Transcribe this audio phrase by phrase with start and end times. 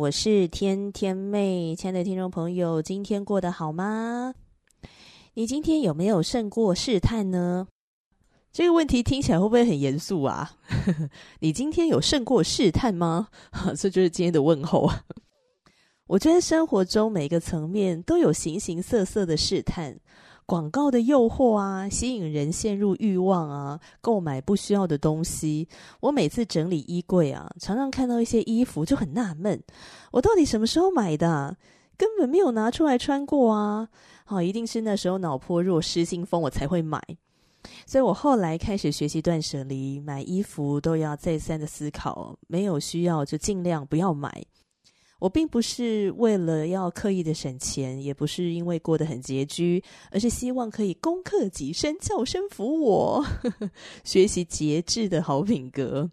[0.00, 4.32] 我是天天妹，亲爱的听众朋友，今天过得好吗？
[5.34, 7.68] 你今天有没有胜过试探呢？
[8.50, 10.52] 这个问题听起来会不会很严肃啊？
[11.40, 13.28] 你今天有胜过试探吗？
[13.76, 15.04] 这就是今天的问候啊。
[16.06, 20.00] 我觉得生活中每个层面都有形形色色的试探。
[20.50, 25.68] 广告的诱惑啊，吸引人陷入欲望啊，购买不需要的东西。
[26.00, 29.62] 我每次整理衣柜啊，常常看到一些衣服就很纳闷，
[30.10, 31.56] 我到底什么时候买的？
[31.96, 33.88] 根本没有拿出来穿过啊！
[34.24, 37.00] 好，一定是那时候脑波弱、失心疯，我才会买。
[37.86, 44.44] 所以我后来开始学习断舍离，买衣服都要再三的思考，没有需要就尽量不要买。
[45.20, 53.70] 我并不是为了要刻意的省钱，也不是因为过得很拮据，而是希望可以攻克己身，叫声服我，呵呵，
[54.02, 56.10] 学习节制的好品格。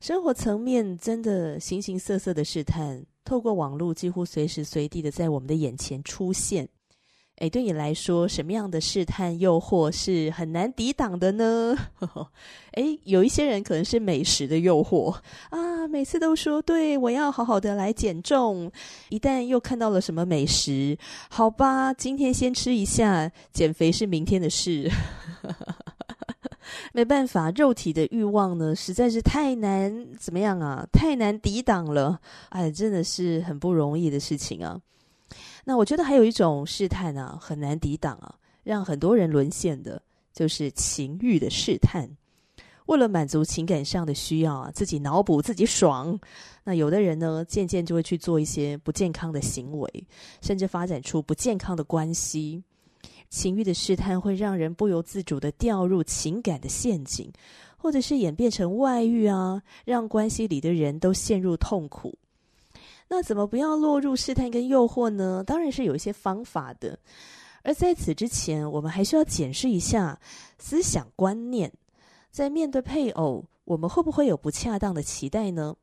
[0.00, 6.68] 生活层面真的形形色色的试探，透过网络几乎随时随地的在我们的眼前出现。
[7.40, 11.74] 诶，对你来说，什么样的试探诱惑是很难抵挡的呢？
[12.72, 15.10] 诶， 有一些人可能是美食的诱惑
[15.48, 18.70] 啊，每次都说对，我要好好的来减重，
[19.08, 20.98] 一旦又看到了什么美食，
[21.30, 24.90] 好吧，今天先吃一下，减肥是明天的事。
[26.92, 30.86] 没办法，肉体的欲望呢，实在是太难，怎么样啊？
[30.92, 32.20] 太难抵挡了，
[32.50, 34.78] 哎，真的是很不容易的事情啊。
[35.70, 42.10] 那我觉得还有一种试探啊，很难抵挡啊，让很多人沦陷的，就是情欲的试探。
[42.86, 46.18] 为了满足情感上的需要啊，自己脑补自己爽。
[46.64, 50.04] 那有的人呢，渐渐就会去做一些不健康的行为，
[50.42, 52.60] 甚至发展出不健康的关系。
[53.28, 57.30] 情欲的试探会让人不由自主的掉入情感的陷阱，
[57.76, 62.18] 或者是演变成外遇啊，让关系里的人都陷入痛苦。
[63.12, 65.42] 那怎么不要落入试探跟诱惑呢？
[65.44, 66.96] 当然是有一些方法的。
[67.62, 70.18] 而在此之前，我们还需要检视一下
[70.58, 71.72] 思想观念。
[72.30, 75.74] 在面对配偶，我们会不会有不恰当的期待呢？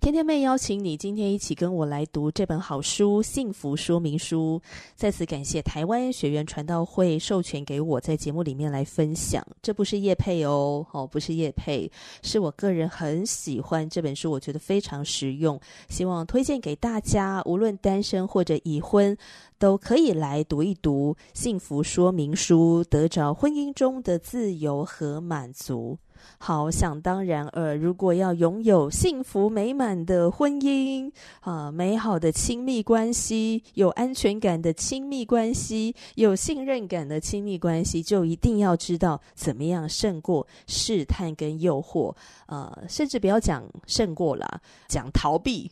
[0.00, 4.60] 天天妹邀请你今天一起跟我来读这本好书《幸福说明书》。
[4.96, 9.46] 再次感谢台湾学员传道会授权给我在节目里面来分享。
[9.62, 11.88] 这不是叶配哦，哦，不是叶配，
[12.22, 19.16] 是我个人很喜欢这本书，我觉得非常实用，希望推荐给大家，无论单身或者已婚，
[19.58, 25.96] 都可以来读一读《幸福说明书》，得着婚姻中的自由和满足。
[26.38, 31.10] 好，想当然尔，如果要拥有幸福美满的婚姻
[31.40, 42.14] 啊，美好的亲密关系，有安全感的亲密关系，有信任感的亲密关系，就一定要知道怎么样胜过试探跟诱惑
[42.46, 45.70] 啊，甚至不要讲胜过啦，讲逃避，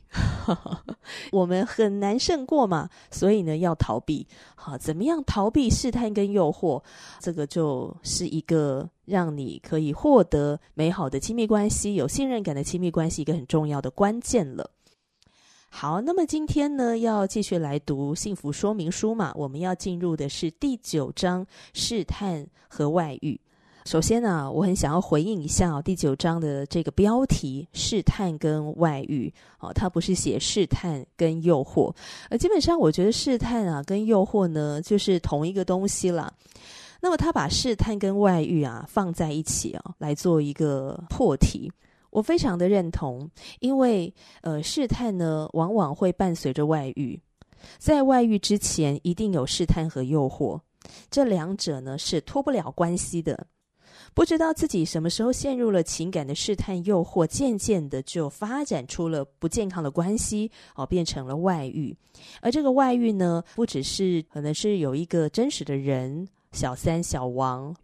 [1.32, 4.26] 我们很难胜过嘛，所以呢，要逃避。
[4.54, 6.82] 好，怎么样逃避试探跟诱惑？
[7.18, 8.88] 这个就是一个。
[9.10, 14.70] 让你可以获得美好的亲密关系、有信任感的亲密关系，一个很重要的关键了。
[15.68, 19.32] 好，那么今天呢，要继续来读幸福说明书嘛？
[19.36, 23.40] 我们要进入的是第九章试探和外遇。
[23.86, 29.32] 首先呢、我很想要回应一下、哦、第九章的这个标题：试探跟外遇。
[29.58, 31.94] 哦，它不是写试探跟诱惑，
[32.28, 36.32] 呃，基本上我觉得试探啊跟诱惑呢，就是同一个东西啦。
[37.02, 41.72] 那么他把试探跟外遇啊放在一起啊，来做一个破题，
[42.10, 43.28] 我非常的认同，
[43.60, 44.12] 因为
[44.42, 47.18] 呃试探呢往往会伴随着外遇，
[47.78, 50.60] 在外遇之前一定有试探和诱惑，
[51.10, 53.46] 这两者呢是脱不了关系的。
[54.12, 61.96] 不知道自己什么时候陷入了情感的试探诱惑，渐渐的就发展出了不健康的关系哦，变成了外遇。
[62.40, 66.28] 而这个外遇呢，不只是可能是有一个真实的人。
[66.52, 67.74] 小三、小王，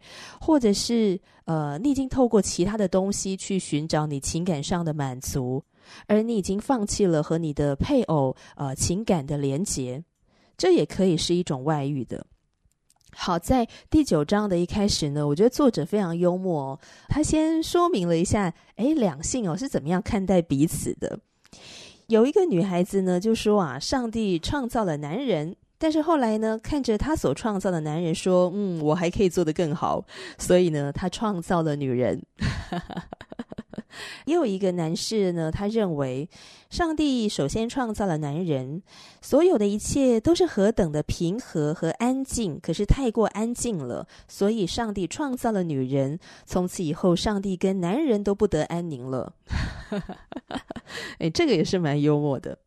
[0.41, 5.63] 或者是呃，你已经透过其他的东西去寻找你情感上的满足，
[6.07, 10.03] 而你已经放弃了和你的配偶呃情感的连结，
[10.57, 12.25] 这也可以是一种外遇的。
[13.19, 16.79] 好，在第九章的一开始呢，我觉得作者非常幽默哦。
[17.07, 21.17] 他先说明了一下，诶，两性哦是怎么样看待彼此的。
[22.07, 30.03] 有一个女孩子呢，就说啊，上帝创造了男人，但是后来呢，看着他所创造的男人说，嗯，我还可以做得更好，
[30.37, 32.21] 所以呢，他创造了女人。
[34.25, 36.29] 也有一个男士呢，他认为
[36.69, 38.83] 上帝首先创造了男人，
[39.21, 46.19] 所有的一切都是何等的平和和安静，可是太过安静了，所以上帝创造了女人。
[46.45, 49.33] 从此以后，上帝跟男人都不得安宁了。
[51.19, 52.57] 哎，这个也是蛮幽默的。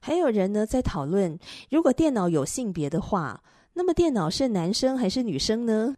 [0.00, 1.38] 还有人呢在讨论，
[1.70, 3.42] 如果电脑有性别的话，
[3.74, 5.94] 那么电脑是男生还是女生呢？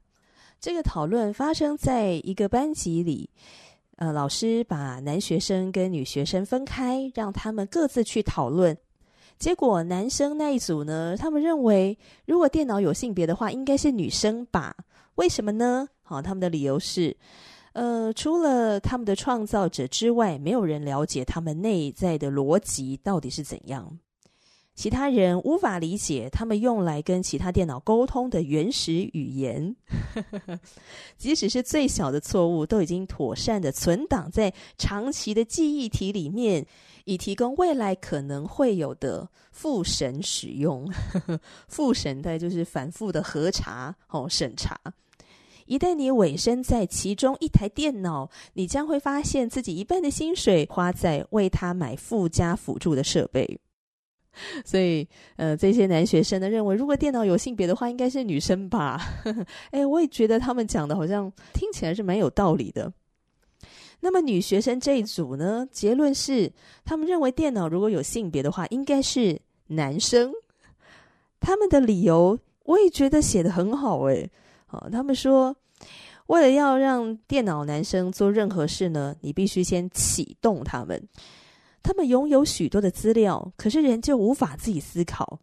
[0.61, 3.31] 这个讨论发生在一个班级里。
[3.97, 8.76] 呃，老师把男学生跟女学生分开，让他们各自去讨论。
[9.38, 14.75] 结果男生那一组呢，他们认为如果电脑有性别的话，应该是女生吧？
[15.17, 15.88] 为什么呢？
[16.03, 17.17] 好，他们的理由是，
[17.72, 23.99] 呃，除了他们的创造者之外，没有人了解他们内在的逻辑到底是怎样。
[24.75, 29.76] 其他人无法理解他们用来跟其他电脑沟通的原始语言，
[31.19, 36.67] 即使是最小的错误，都已经妥善的存档在长期的记忆体里面，
[37.05, 40.90] 以提供未来可能会有的复审使用。
[41.69, 44.81] 复审的就是反复的核查哦，审查。
[45.70, 53.61] 一旦你委身在其中一台电脑，你将会发现自己一半的薪水花在为他买附加辅助的设备。
[54.64, 55.06] 所以，
[55.37, 59.00] 呃，这些男学生呢认为，如果电脑有性别的话，应该是女生吧？
[59.70, 62.93] 哎，我也觉得他们讲的好像听起来是蛮有道理的。
[64.00, 66.52] 那么女学生这一组呢，结论是
[66.84, 70.32] 他们认为电脑如果有性别的话，应该是男生。
[71.38, 74.28] 他们的理由我也觉得写得很好，哎，
[74.70, 75.56] 哦，他们说，
[76.26, 81.08] 为了要让电脑男生做任何事呢，你必须先启动他们。
[81.82, 85.40] 他们拥有许多的资料，可是仍旧无法自己思考。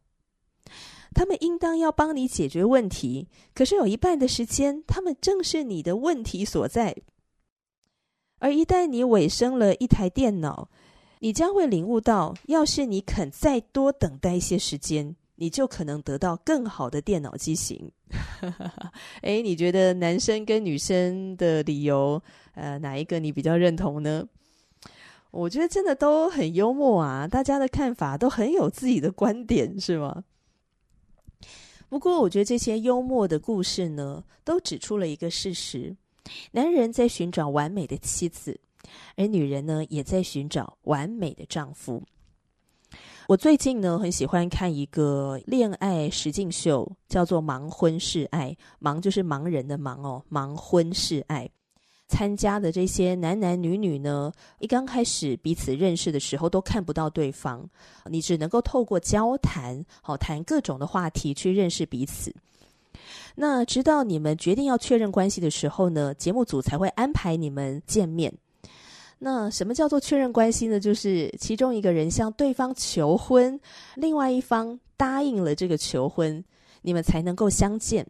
[1.13, 6.95] 他们应当要帮你解决问题，可是有一半的时间，他们正是你的问题所在。
[8.39, 10.69] 而一旦你委身了一台电脑，
[11.19, 17.89] 你将会领悟到，要是你肯再多等待一些时间，你就可能得到更好的电脑机型。
[19.23, 22.21] 诶，你觉得男生跟女生的理由，
[22.53, 24.27] 呃，哪一个你比较认同呢？
[25.31, 30.23] 我觉得真的都很幽默啊，大家的看法都很有自己的观点，是吗？
[31.89, 35.95] 不过，我觉得这些幽默的故事呢，都指出了一个事实：
[36.51, 38.59] 男人在寻找完美的妻子，
[39.15, 42.03] 而女人呢，也在寻找完美的丈夫。
[43.27, 51.49] 我最近呢，很喜欢看一个恋爱实境秀，叫做《盲婚试爱》，盲就是盲人的盲哦，盲婚试爱。
[52.07, 57.69] 参加的这些男男女女呢，一刚开始彼此认识的时候都看不到对方，
[58.05, 62.33] 你只能够透过交谈，好谈各种的话题去认识彼此。
[63.35, 68.33] 那直到你们决定要确认关系的时候呢，节目组才会安排你们见面。
[69.19, 70.79] 那什么叫做确认关系呢？
[70.79, 73.59] 就是其中一个人向对方求婚，
[73.95, 76.43] 另外一方答应了这个求婚，
[76.81, 78.05] 你们才能够相见。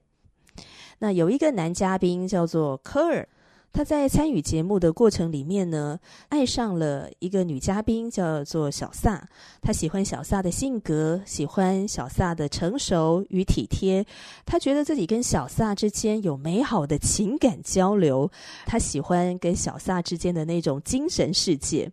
[1.00, 3.28] 那有一个男嘉宾叫做科尔。
[3.74, 9.24] 他在参与节目的过程里面呢，爱上了一个女嘉宾，叫做小萨。
[9.62, 14.04] 他喜欢小萨的性格，喜欢小萨的成熟与体贴。
[14.46, 18.32] 他觉得自己跟小萨之间有美好的情感交流。
[18.66, 21.92] 他喜欢跟小萨之间的那种精神世界。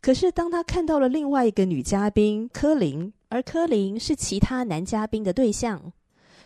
[0.00, 5.92] 可是，当他看到了另外一个女嘉宾柯林，而柯林是其他男嘉宾的对象。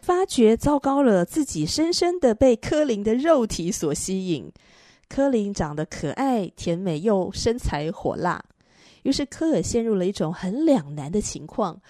[0.02, 4.52] 发觉糟糕了，自己深深的被柯林的肉体所吸引。
[5.08, 8.44] 柯林长得可爱、甜美又身材火辣，
[9.04, 11.80] 于是科尔陷入了一种很两难的情况。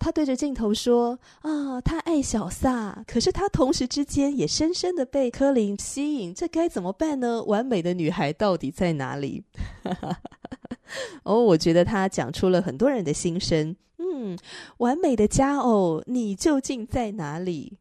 [0.00, 7.42] 他对着镜头说：“啊，他爱小萨，可是他同时之间也深深的被柯林吸引，这该怎么办呢？
[7.44, 9.44] 完美的女孩到底在哪里？”
[11.22, 13.76] 哦，我觉得他讲出了很多人的心声。
[14.12, 14.38] 嗯，
[14.78, 17.78] 完美的佳偶，你究竟在哪里？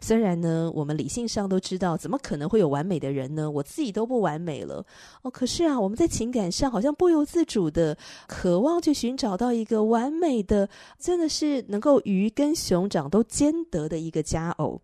[0.00, 3.48] 虽然呢，我们理性上都知道，怎么可能会有完美的人呢？
[3.48, 4.84] 我自己都不完美了
[5.22, 5.30] 哦。
[5.30, 10.68] 可是啊，我们在情感上好像不由自主的渴望去寻找到一个完美的，
[10.98, 14.80] 真的是能够鱼跟熊掌都兼得的一个佳偶。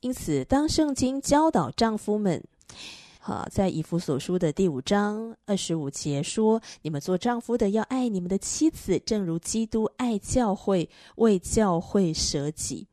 [0.00, 2.42] 因此，当圣经教导丈夫们，
[3.24, 12.84] 好，在以弗所书的第五章二十五节说：“你们做丈夫的要爱你们的妻子，正如基督爱教会，为教会舍己。”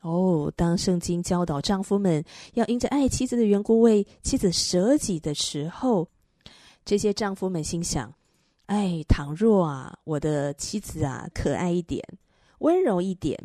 [0.00, 6.08] 哦，当圣经教导丈夫们要因着爱妻子的缘故为妻子舍己的时候，
[6.82, 8.10] 这些丈夫们心想：
[8.68, 12.02] 哎，倘若啊，我的妻子啊，可爱一点，
[12.60, 13.38] 温柔一点，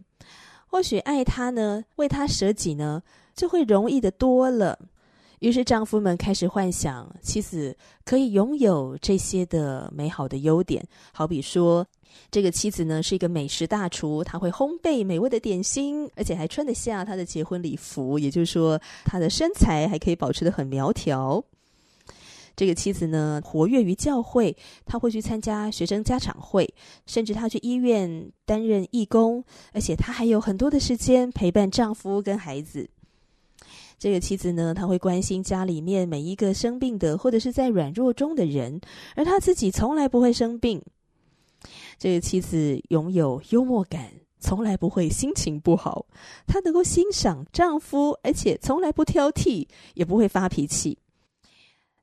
[0.66, 3.04] 或许爱她呢，为她舍己呢，
[3.36, 4.80] 就会容易的多了。
[5.42, 11.84] 于是丈夫们开始幻想妻子可以拥有这些的美好的优点，好比说，
[12.30, 21.44] 这个妻子呢是一个美食大厨，她会烘焙美味的点心，而且还穿得下她的结婚礼服，也就是说，她的身材还可以保持得很苗条。
[22.56, 24.56] 这个妻子呢，活跃于教会，
[24.86, 26.72] 她会去参加学生家长会，
[27.08, 29.44] 甚至她去医院担任义工，
[29.74, 32.88] 而且她还有很多的时间陪伴丈夫跟孩子。
[34.02, 38.82] 这个妻子呢，她会关心家里面每一个生病的或者是在软弱中的人，
[39.16, 40.82] 而她自己从来不会生病。
[42.00, 46.08] 这个妻子拥有幽默感，从来不会心情不好。
[46.48, 50.98] 她能够欣赏丈夫，而且从来不挑剔，也不会发脾气。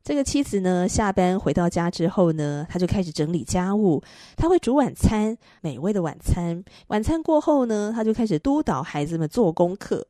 [0.05, 4.01] 这个妻子呢，下班回到家之后呢，她就开始整理家务，
[4.37, 6.63] 她会煮晚餐，美味的晚餐。
[6.87, 10.07] 晚餐过后呢，她就开始督导孩子们做功课。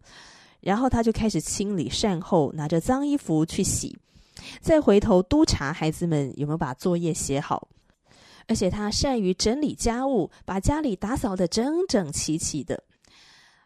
[0.60, 3.96] 然后他就开始清理善后，拿着脏衣服去洗，
[4.60, 7.68] 再回头督查孩子们有没有把作业写好。
[8.46, 12.82] 而且他善于整理家务，把家里打扫得整整齐齐的。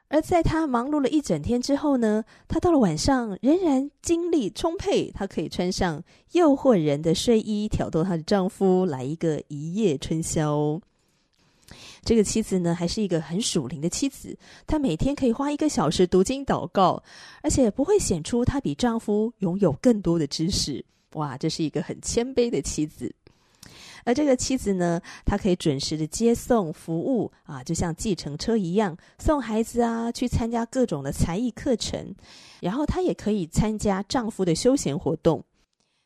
[0.08, 10.78] 而在他忙碌了一整天之后呢，他到了晚上仍然精力充沛，他可以穿上诱惑人的睡衣，挑逗她的丈夫来一个一夜春宵。
[12.04, 14.37] 这个妻子呢，还是一个很属灵的妻子。
[14.66, 17.02] 她每天可以花一个小时读经祷告，
[17.42, 20.85] 而且不会显出她比丈夫拥有更多的知识。
[21.12, 23.14] 哇，这是一个很谦卑的妻子。
[24.04, 32.12] 而这个妻子呢，她可以准时的接送服务啊，就像计程车一样，送孩子啊去参加各种的才艺课程，
[32.61, 35.44] 然后她也可以参加丈夫的休闲活动。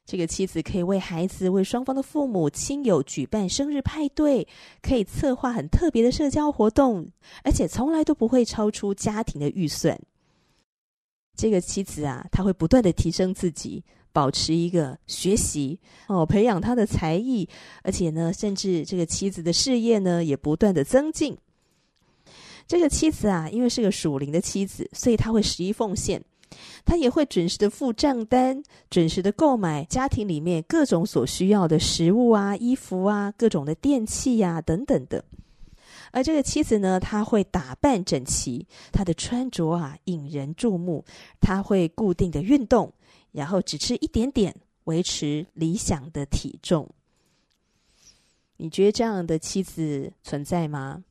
[0.06, 4.46] 这个妻子可以为孩子、为双方的父母亲友举办生日派对，
[4.80, 7.10] 可以策划很特别的社交活动，
[7.42, 9.98] 而且从来都不会超出家庭的预算。
[11.36, 13.82] 这个妻子啊，她会不断的提升自己，
[14.12, 17.48] 保持一个学习哦，培养她的才艺，
[17.82, 21.36] 而且呢，甚至这个妻子的事业呢，也不断的增进。
[22.68, 26.22] 这个妻子啊，因为是个属灵的妻子，所以她会十一奉献。
[26.84, 35.24] 他也会准时的付账单，准时的购买家庭里面各种所需要的食物啊、衣服啊、各种的电器呀、等等的。
[36.12, 41.04] 而这个妻子呢，她会打扮整齐，她的穿着啊引人注目。
[41.40, 42.92] 她会固定的运动，
[43.32, 46.88] 然后只吃一点点，维持理想的体重。
[48.56, 51.02] 你觉得这样的妻子存在吗？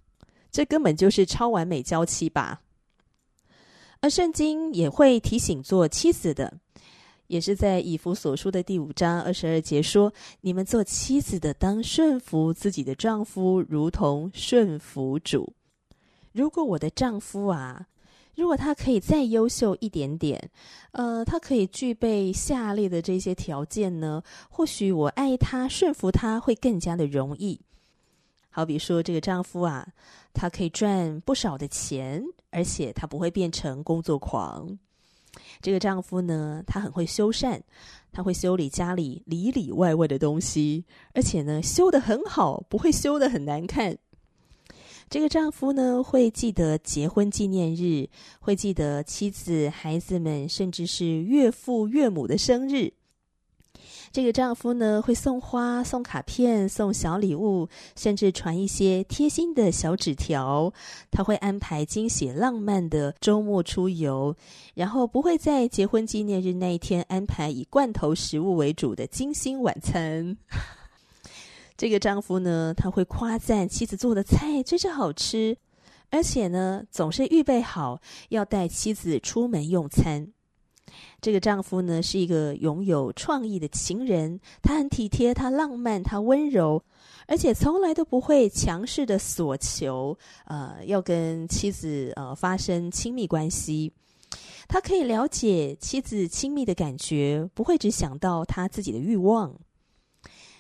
[0.50, 2.62] 这根本就是超完美娇妻吧。
[4.02, 6.60] 而圣经也会提醒做妻子的，
[7.28, 15.54] 也是在以弗所书的第五章二十二节说：“你们做妻子的，当顺服自己的丈夫，如同顺服主。”
[16.34, 17.88] 如果我的丈夫啊，
[18.36, 20.52] 如果他可以再优秀一点点，
[20.92, 27.60] 呃，他可以具备下列的这些条件呢，或许我爱他、顺服他会更加的容易。
[28.50, 29.88] 好比说，这个丈夫啊，
[30.36, 32.24] 他可以赚不少的钱。
[32.52, 34.80] 而且他不会变成工作狂。
[35.62, 37.60] 这个丈夫呢，他很会修缮，
[38.14, 43.98] 他会修理家里里里外外的东西，而且呢，修得很好，不会修得很难看。
[45.10, 48.08] 这个丈夫呢，会记得结婚纪念日，
[48.40, 52.94] 会记得妻子、孩子们，甚至是岳父岳母的生日。
[54.12, 60.72] 这个丈夫呢，会送花、送卡片、送小礼物，甚至传一些贴心的小纸条。
[61.12, 64.36] 他会安排惊喜浪漫的周末出游，
[64.74, 70.38] 然后不会在结婚纪念日那一天安排以罐头食物为主的精心晚餐。
[71.76, 75.58] 这个丈夫呢，他会夸赞妻子做的菜真是好吃，
[76.10, 80.32] 而且呢，总是预备好要带妻子出门用餐。
[81.20, 86.84] 这个丈夫呢，是一个拥有创意的情人，他很体贴，他浪漫，他温柔，
[87.28, 93.92] 而且从来都不会强势的索求，呃，要跟妻子呃发生亲密关系。
[94.68, 99.54] 他可以了解妻子亲密的感觉，不会只想到他自己的欲望。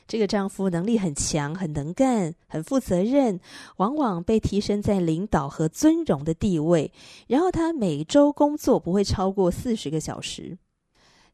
[0.07, 3.39] 这个丈夫能力很强，很能干，很负责任，
[3.77, 6.91] 往往被提升在领导和尊荣的地位。
[7.27, 10.57] 然后他每周工作不会超过四十个小时。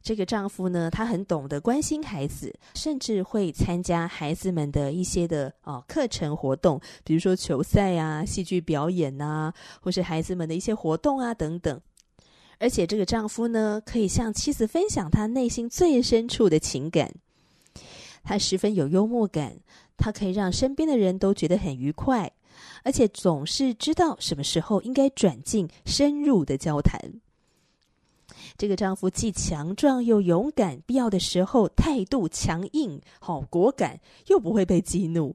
[0.02, 11.80] 这个丈夫呢，他很懂得关心孩子，甚至会参加孩子们的一些的哦课程活动，比如说球赛啊、戏剧表演啊，或是孩子们的一些活动啊等等。
[12.58, 17.12] 而且这个丈夫呢，可以向妻子分享他内心最深处的情感。
[18.22, 19.58] 他十分有幽默感，
[19.96, 22.32] 他可以让身边的人都觉得很愉快，
[22.84, 27.00] 而且总是知道什么时候应该转进深入的交谈。
[28.56, 35.34] 这个丈夫既强壮又勇敢，必要的时候态度强硬，好果敢，又不会被激怒。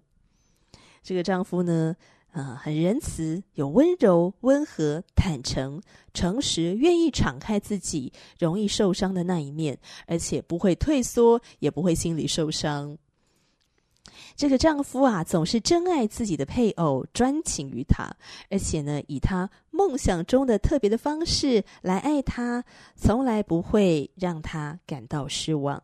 [1.04, 1.96] 这个丈夫呢，
[2.38, 5.82] 呃，很仁慈，有温柔、温和、坦诚、
[6.14, 9.76] 诚实，愿意敞开自己，容易受伤的那一面，
[10.06, 12.96] 而且不会退缩，也不会心里受伤。
[14.36, 18.08] 这个丈夫啊，总是珍爱自己的配偶，专情于他，
[18.52, 22.64] 而且呢，以他梦想中的特别的方式来爱他，
[22.96, 25.82] 从来不会让他感到失望。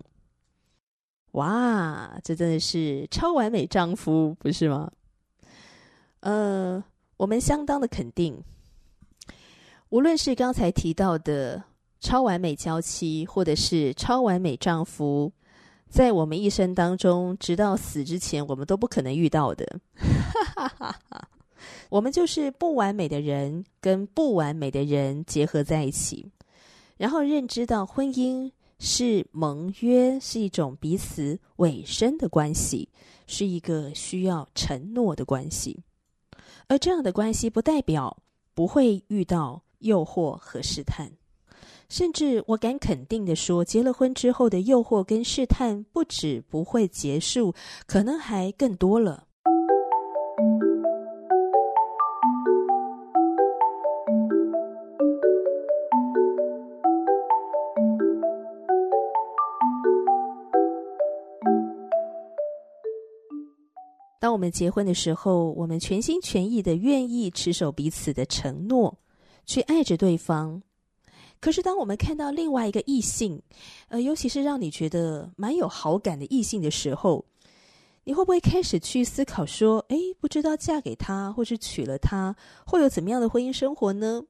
[1.31, 4.91] 哇，这真的是超完美丈夫，不是吗？
[6.24, 6.82] 呃，
[7.18, 8.42] 我们相当的肯定，
[9.89, 11.62] 无论是刚才提到的
[12.00, 15.32] 超完美娇妻，或者是超完美丈夫。
[15.89, 19.80] 在我们一生当中，直到死之前，我们都不可能遇到的。
[21.89, 26.32] 我们就是不完美的人跟不完美的人结合在一起，
[26.96, 28.50] 然后认知到婚姻
[28.80, 32.88] 是盟约，是一种彼此委身的关系，
[33.27, 35.84] 是一个需要承诺的关系。
[36.67, 38.17] 而这样的关系不代表
[38.53, 41.12] 不会遇到诱惑和试探。
[41.89, 47.53] 甚至我敢肯定的说，结了婚之后的诱惑跟试探不止不会结束，
[47.86, 49.27] 可能还更多了。
[64.43, 69.00] 们结婚的时候，我们全心全意的愿意持守彼此的承诺，
[69.45, 70.62] 去爱着对方。
[71.39, 73.41] 可是，当我们看到另外一个异性，
[73.88, 77.23] 呃，尤其是让你觉得蛮有好感的异性的时候，
[78.03, 84.23] 你会不会开始去思考说，哎，不知道嫁给他或是娶了他，会有怎么样的婚姻生活呢？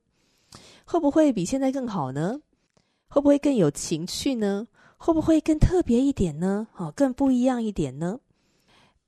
[0.85, 2.39] 会不会比现在更好呢？
[3.07, 4.67] 会不会更有情趣呢？
[4.97, 6.67] 会不会更特别一点呢？
[6.77, 8.19] 哦，更不一样一点呢？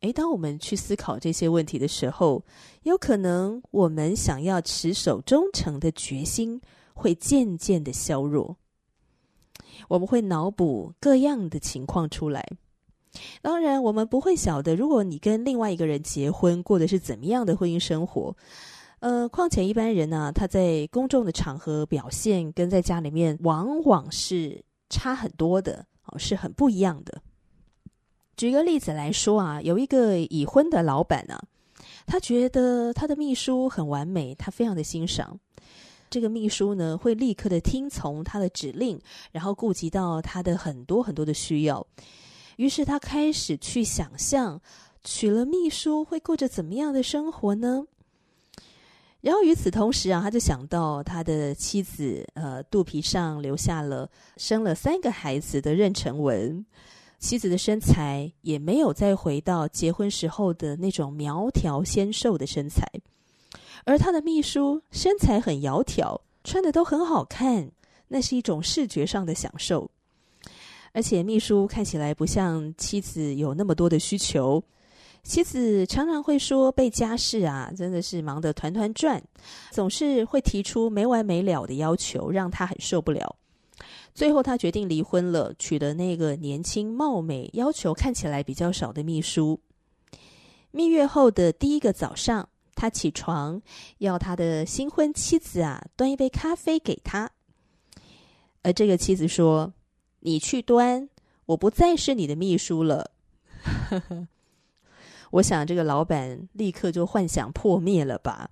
[0.01, 2.43] 诶，当我们去思考这些问题的时候，
[2.83, 6.61] 有可能我们想要持守忠诚的决心。
[6.97, 8.55] 会渐渐的削弱，
[9.89, 12.41] 我们会脑补各样的情况出来。
[13.41, 18.33] 当然，我们不会晓得，如果你跟另外一个人结婚，过的是怎么样的婚姻生活。
[18.99, 27.21] 呃，况且一般人呢、他在公众的场合表现，跟在家里面往往是差很多的，哦，是很不一样的。
[28.37, 31.41] 举个例子来说啊，有一个已婚的老板啊，
[32.05, 35.39] 他觉得他的秘书很完美，他非常的欣赏。
[36.09, 38.99] 这个秘书呢，会立刻的听从他的指令，
[39.31, 41.85] 然后顾及到他的很多很多的需要。
[42.57, 44.61] 于是他开始去想象，
[45.03, 47.85] 娶了秘书会过着怎么样的生活呢？
[49.21, 56.63] 然后与此同时啊，他就想到他的妻子，呃，肚皮上留下了生了三个孩子的妊娠纹，
[57.25, 62.87] 妻子的身材也没有再回到结婚时候的那种苗条纤瘦的身材。
[63.83, 67.71] 而他的秘书身材很窈窕，穿的都很好看，
[68.09, 69.89] 那是一种视觉上的享受。
[70.91, 74.63] 而且秘书看起来不像妻子有那么多的需求，
[75.23, 79.19] 妻子常常会说被家事啊，真的是忙得团团转，
[79.71, 83.35] 总是会提出没完没了的要求，让他很受不了。
[84.15, 89.59] 最后他决定离婚了，娶了那个年轻貌美、要求看起来比较少的秘书。
[90.71, 92.49] 蜜月后的第一个早上。
[92.77, 93.61] 他起床，
[93.99, 97.31] 要他的新婚妻子啊端一杯咖啡给他。
[98.63, 99.73] 而这个妻子说
[100.19, 101.07] ：“你去端，
[101.45, 103.11] 我不再是你的秘书了。
[105.31, 108.49] ”我想这个老板立刻就幻想破灭了吧？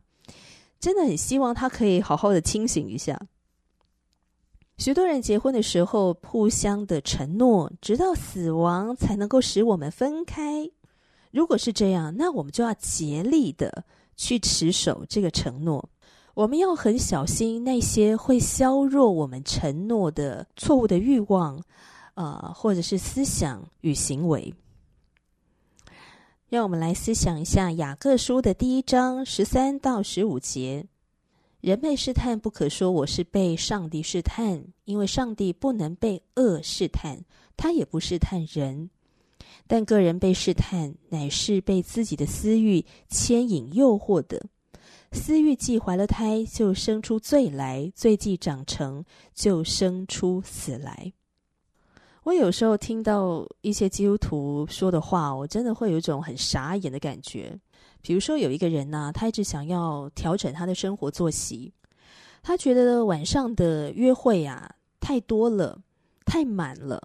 [0.79, 3.19] 真的很希望他可以好好的清醒一下。
[4.83, 10.69] 许多人结婚的时候，互相的承诺，直到死亡才能够使我们分开。
[11.31, 13.85] 如果是这样，那我们就要竭力的。
[14.17, 15.89] 去持守这个承诺，
[16.33, 21.63] 我们要很小心那些会削弱我们承诺的错误的欲望，
[22.15, 24.53] 呃，或者是思想与行为。
[26.49, 30.85] 让我们来思想一下雅各书的第一章十三到十五节。
[31.63, 37.17] 人被试探，不可说我是被上帝试探，因为上帝不能被恶试探，
[37.55, 38.89] 他也不试探人。
[39.65, 44.45] 但个人被试探，乃是被自己的私欲牵引诱惑的。
[45.13, 51.13] 私欲既怀了胎，就生出罪来；罪既长成，就生出死来。
[52.23, 57.57] 我有时候听到一些基督徒说的话，我真的会有一种很傻眼的感觉。
[58.03, 61.73] 比如说，有一个人呢，他一直想要调整他的生活作息，
[62.43, 65.79] 他觉得晚上的约会啊太多了，
[66.25, 67.01] 太满了，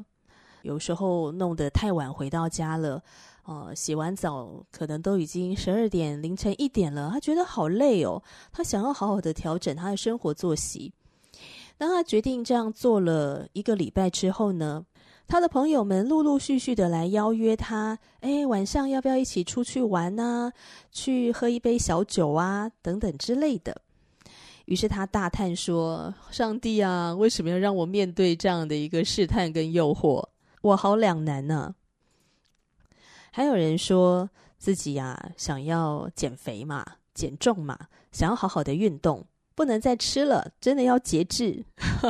[0.63, 3.01] 有时候弄得太晚回到家了，
[3.45, 10.93] 呃，洗完澡可能都已经十二点、凌晨一点了，他觉得好累哦，他想要好好的调整他的生活作息。
[11.77, 14.85] 当他决定这样做了一个礼拜之后呢，
[15.29, 20.51] 他的朋友们陆陆续续的来邀约他，哎，晚上要不要一起出去玩呢？
[20.91, 23.83] 去喝一杯小酒啊，等等之类的。
[24.65, 30.27] 于是他大叹说：“上帝啊，为什么要让我面对这样的一个试探跟诱惑？
[30.63, 31.75] 我好两难呢。”
[33.31, 37.79] 还有人说自己呀，想要减肥嘛，减重嘛，
[38.13, 41.63] 想要好好的运动，不能再吃了，真的要节制，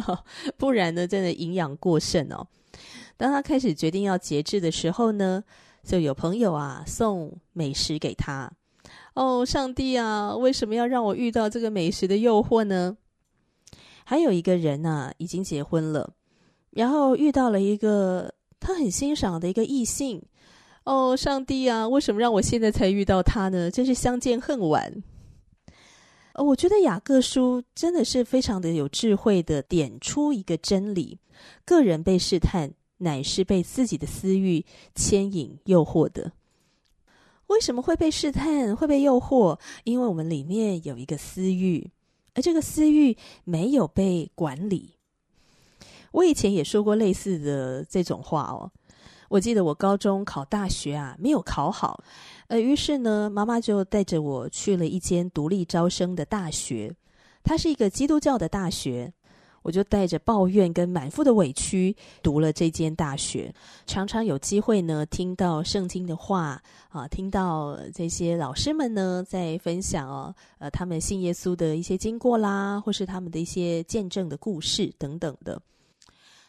[0.57, 2.47] 不然呢，真的营养过剩哦。
[3.19, 5.45] 当他开始决定要节制的时候呢，
[5.83, 8.51] 就有朋友啊送美食给他。
[9.15, 12.97] 哦，上帝啊，为什么要让我遇到这个美食的诱惑呢？
[14.05, 16.15] 还有一个人啊，已经结婚了，
[16.71, 20.23] 然后遇到了一个他很欣赏的一个异性。
[20.85, 23.71] 哦，上帝啊，为什么让我现在才遇到他呢？
[23.71, 25.03] 真是相见恨晚。
[26.35, 31.19] 哦，我觉得雅各书真的是非常的有智慧的，点出一个真理：
[31.67, 32.73] 个人被试探。
[32.99, 36.33] 乃是被自己的私欲牵引、诱惑的。
[37.49, 39.59] 为什么会被试探、会被诱惑？
[39.85, 41.91] 因为我们里面有一个私欲，
[42.35, 44.97] 而这个私欲没有被管理。
[46.13, 48.71] 我以前也说过类似的这种话哦。
[49.31, 52.03] 我记得我高中考大学啊，没有考好，
[52.47, 56.95] 呃，于是呢，妈妈就带着我去了一间独立招生的大学，
[57.43, 59.13] 它是一个基督教的大学。
[59.69, 63.55] 我就带着抱怨跟满腹的委屈读了这间大学，
[63.85, 75.61] 常常有机会呢听到圣经的话啊，听到这些老师们呢在分享哦，呃，他们信耶稣的一些经过啦，或是他们的一些见证的故事等等的。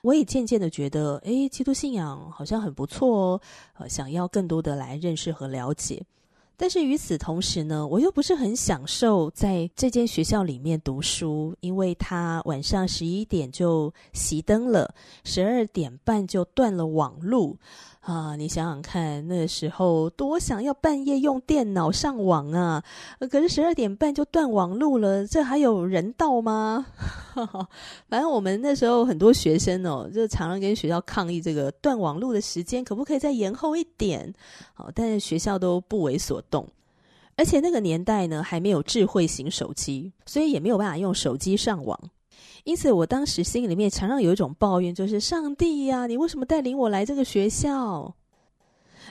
[0.01, 3.41] 我也渐渐的觉得，诶，基督信仰好像很不错哦，
[3.79, 6.01] 呃，想要更多的来认识和了解。
[6.62, 14.93] 但是与此同时呢，我又不是很享受在这间学校里面读书，因为他晚上十一点就熄灯了，
[15.24, 17.58] 十二点半就断了网路。
[18.00, 22.84] 啊，你想想看，那时候多想要半夜用电脑上网啊！
[23.30, 26.88] 可是十二点半就断网路了，这还有人道吗？
[28.10, 34.34] 反正我们那时候很多学生哦，就常常跟学校抗议这个断网路的时间可不可以再延后一点？
[34.74, 36.68] 好，但是学校都不为所动。
[37.36, 42.00] 而且那个年代呢，还没有智慧型手机，所以也没有办法用手机上网。
[42.63, 48.15] 因此，我当时心里面常常有一种抱怨，就是上帝呀，你为什么带领我来这个学校？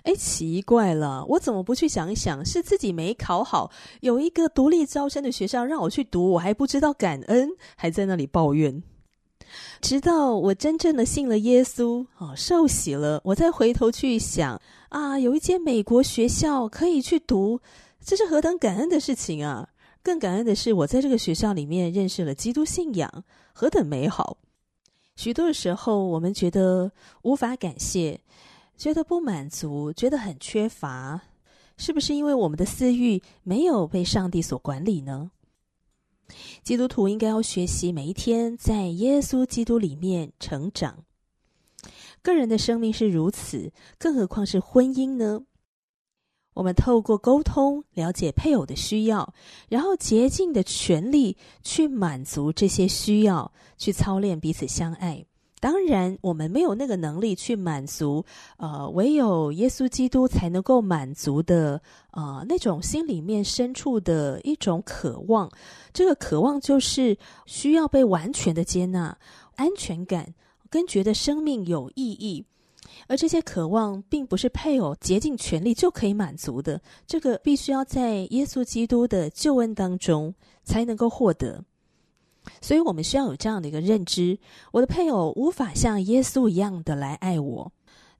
[0.04, 8.82] 哎，奇怪了，我怎么不去想一想，是自己没考好，有一个独立招生的学校让我去读，我还不知道感恩，还在那里抱怨。
[9.80, 14.60] 直到我真正的信了耶稣，哦，受洗了，我再回头去想，
[14.90, 17.60] 啊，有一间美国学校可以去读，
[18.04, 19.68] 这是何等感恩的事情啊！
[20.02, 24.38] 更感恩的是，我在这个学校里面认识了基督信仰，何等美好！
[25.16, 28.20] 许多的时候，我们觉得无法感谢，
[28.76, 31.20] 觉得不满足，觉得很缺乏，
[31.76, 35.30] 是不是因为我们的私欲没有被上帝所管理呢？
[36.62, 41.04] 基督徒应该要学习每一天在耶稣基督里面成长。
[42.22, 45.42] 个人的生命是如此，更何况是婚姻呢？
[46.58, 49.32] 我们透过沟通了解配偶的需要，
[49.68, 55.24] 然后竭尽的全力去满足这些需要，去操练彼此相爱。
[55.60, 58.24] 当然，我们没有那个能力去满足，
[58.56, 65.48] 呃，唯有耶稣基督才能够满足的，呃，那种心里面深处的一种渴望。
[65.92, 67.16] 这个渴望就是
[67.46, 69.16] 需要被完全的接纳、
[69.54, 70.34] 安全感，
[70.68, 72.44] 跟觉得生命有意义。
[73.06, 81.64] 而这些渴望，并不是配偶竭尽全力就可以满足的，这个必须要在耶稣基督的救恩当中才能够获得。
[82.62, 84.38] 所以，我们需要有这样的一个认知：
[84.72, 87.70] 我的配偶无法像耶稣一样的来爱我，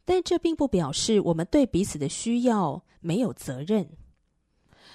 [0.04, 3.88] 但这并不表示我们对彼此的需要没有责任。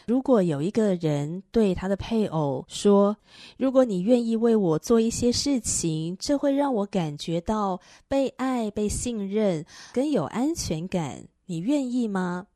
[0.06, 3.16] 如果有一个人对他的配偶说
[3.58, 12.48] ：“如果你愿意为我做一些事情，这会让我感觉到被爱、被信任，跟有安全感，你愿意吗？”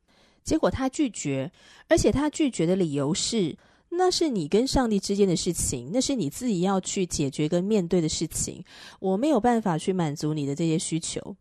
[0.44, 1.50] 结果他拒绝，
[1.88, 3.56] 而且他拒绝的理由是
[3.90, 8.64] ：“那是你跟上帝之间的事情，那是你自己要去解决跟面对的事情，
[9.00, 11.36] 我没有办法去满足你的这些需求。”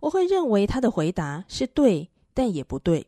[0.00, 3.04] 我会认为他的回答是对，但也不对。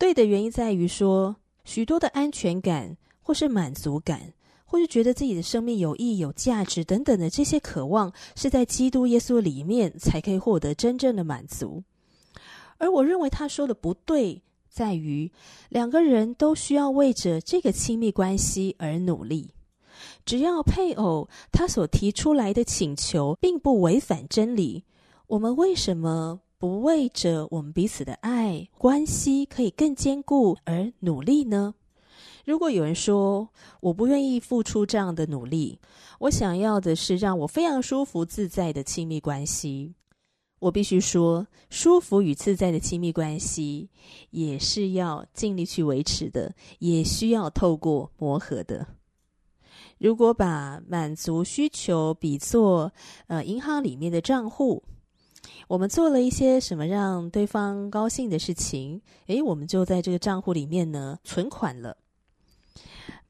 [0.00, 4.32] 对的原因在于说，许多的安全感，或是满足感，
[4.64, 11.82] 或是觉得自己的生命有意义、有价值等等的这些渴望，是在基督耶稣里面才可以获得真正的满足。
[12.78, 15.30] 而我认为他说的不对，在于
[15.68, 19.50] 两个人都需要为着这个亲密关系而努力。
[20.24, 24.82] 只要配偶他所提出来的请求并不违反真理，
[25.26, 31.74] 我们为什么不为着我们彼此的爱关系可以更坚固而努力呢？
[32.44, 33.48] 如果有人说
[33.80, 35.78] 我不愿意付出这样的努力，
[36.18, 39.94] 我想要的是让我非常舒服自在的亲密关系。
[40.58, 43.88] 我必须说，舒服与自在的亲密关系
[44.28, 48.86] 也是要尽力去维持的，也需要透过磨合的。
[49.96, 52.92] 如果把满足需求比作
[53.28, 54.82] 呃银行里面的账户。
[55.68, 61.96] 我们做了一些什么让对方高兴的事情，诶，我们就在这个账户里面呢存款了。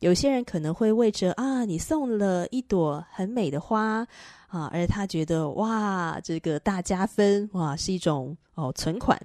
[0.01, 4.07] 有些人可能会为着啊，你送了一朵很美的花
[4.49, 9.20] 啊，而他觉得哇，这个大加分哇，是一种哦存款。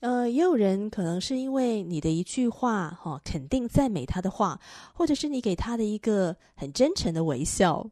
[0.00, 4.60] 呃，也有人可能是因为你的一句话哈、哦，肯定赞美他的话，
[4.92, 7.88] 或者是你给他的一个很真诚的微笑。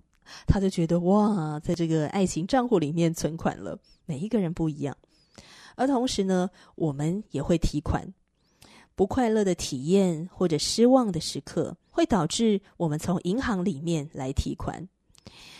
[0.46, 3.78] 他就觉得哇，在这个爱情账户里面存款了。
[4.04, 4.96] 每一个人不一样，
[5.74, 8.12] 而同时呢，我们也会提款。
[8.94, 14.88] 不快乐的体验或者失望的时刻，会导致我们从银行里面来提款。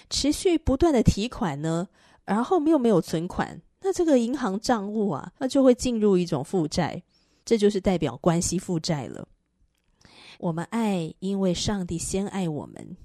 [0.08, 1.86] 持续不断的提款呢，
[2.24, 7.02] 然后又没有存款，那这个银行账户啊，那就会进入一种负债，
[7.44, 9.28] 这就是代表关系负债了。
[10.38, 12.96] 我们爱，因为上帝先爱我们。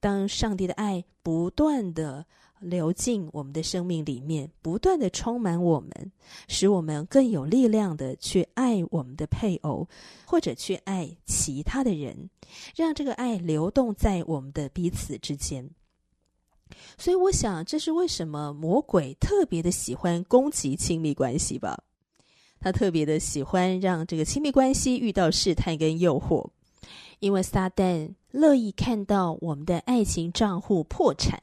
[0.00, 2.24] 当上帝的爱不断的
[2.58, 6.12] 流进我们的生命里面，不断的充满我们，
[6.48, 9.86] 使我们更有力量的去爱我们的配偶，
[10.26, 12.28] 或者去爱其他的人，
[12.74, 15.70] 让这个爱流动在我们的彼此之间。
[16.96, 21.82] 所以，我想这是为什么魔鬼特别的喜欢攻击亲密关系吧？
[22.60, 26.46] 他特别的喜欢让这个亲密关系遇到试探跟诱惑。
[27.20, 31.38] 因为撒旦乐意看到我们的爱情账户破产，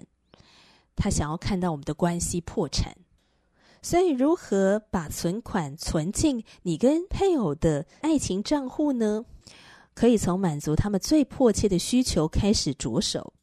[0.95, 2.97] 他想要看到我们的关系破产，
[3.81, 9.23] 所以如何把存款存进你跟配偶的爱情账户呢？
[9.93, 13.33] 可以从满足他们最迫切的需求开始着手。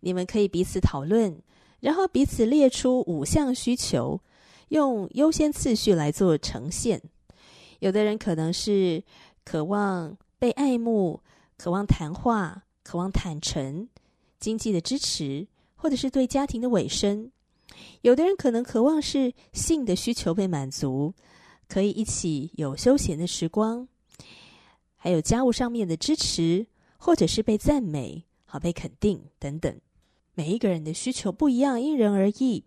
[0.00, 1.40] 你们可以彼此讨论，
[1.80, 4.20] 然后彼此列出五项需求，
[4.68, 7.02] 用优先次序来做呈现。
[7.80, 9.02] 有的人可能是
[9.44, 11.20] 渴望被爱慕。
[11.56, 13.88] 渴望谈话，渴望坦诚，
[14.38, 17.32] 经济的支持，或者是对家庭的委身。
[18.02, 21.14] 有的人可能渴望是性的需求被满足，
[21.68, 23.88] 可以一起有休闲的时光，
[24.96, 26.66] 还有家务上面的支持，
[26.96, 29.74] 或者是被赞美，好被肯定等等。
[30.34, 32.62] 每一个人的需求不一样，因人而异。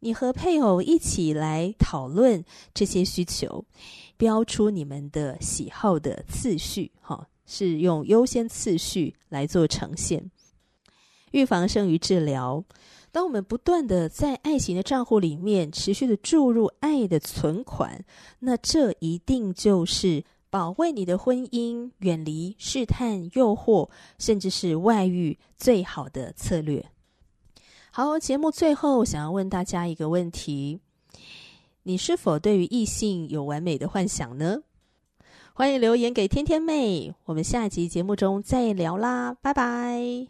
[0.00, 3.64] 你和配偶一起来讨论这些需求，
[4.18, 7.26] 标出你们的喜好的次序，哈。
[7.46, 10.30] 是用优先次序来做呈现，
[11.32, 12.64] 预防胜于治疗。
[13.12, 18.04] 当我们不断的在爱情的账户里面持续的注入爱的存款，
[18.40, 26.84] 那这一定就是保卫你的婚姻、远离试探、诱惑，甚至是外遇最好的策略。
[27.92, 30.80] 好，节目最后想要问大家一个问题：
[31.84, 34.62] 你是否对于异性有完美的幻想呢？
[35.56, 40.26] 欢迎留言给天天妹，我们下集节目中再聊啦，拜拜。